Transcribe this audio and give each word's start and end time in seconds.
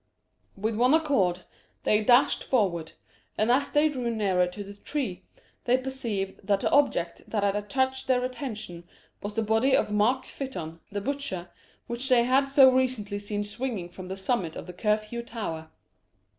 With 0.57 0.73
one 0.77 0.95
accord 0.95 1.43
they 1.83 2.03
dashed 2.03 2.43
forward, 2.43 2.93
and 3.37 3.51
as 3.51 3.69
they 3.69 3.87
drew 3.87 4.09
nearer 4.09 4.47
the 4.47 4.73
tree, 4.73 5.25
they 5.65 5.77
perceived 5.77 6.39
that 6.47 6.61
the 6.61 6.71
object 6.71 7.21
that 7.27 7.43
had 7.43 7.55
attracted 7.55 8.07
their 8.07 8.25
attention 8.25 8.85
was 9.21 9.35
the 9.35 9.43
body 9.43 9.75
of 9.75 9.91
Mark 9.91 10.25
Fytton, 10.25 10.79
the 10.91 11.01
butcher, 11.01 11.51
which 11.85 12.09
they 12.09 12.23
had 12.23 12.47
so 12.49 12.71
recently 12.73 13.19
seen 13.19 13.43
swinging 13.43 13.89
from 13.89 14.07
the 14.07 14.17
summit 14.17 14.55
of 14.55 14.65
the 14.65 14.73
Curfew 14.73 15.21
Tower. 15.21 15.69